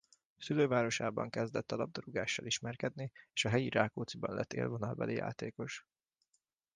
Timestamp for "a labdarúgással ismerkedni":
1.71-3.11